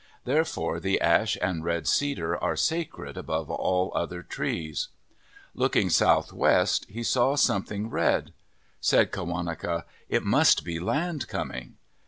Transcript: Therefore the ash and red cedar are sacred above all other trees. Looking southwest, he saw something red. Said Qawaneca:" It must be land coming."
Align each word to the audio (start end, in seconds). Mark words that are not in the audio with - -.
Therefore 0.25 0.79
the 0.79 0.99
ash 0.99 1.37
and 1.43 1.63
red 1.63 1.85
cedar 1.87 2.35
are 2.35 2.55
sacred 2.55 3.17
above 3.17 3.51
all 3.51 3.91
other 3.93 4.23
trees. 4.23 4.87
Looking 5.53 5.91
southwest, 5.91 6.85
he 6.89 7.03
saw 7.03 7.35
something 7.35 7.87
red. 7.87 8.33
Said 8.79 9.11
Qawaneca:" 9.11 9.83
It 10.09 10.23
must 10.23 10.63
be 10.65 10.79
land 10.79 11.27
coming." 11.27 11.75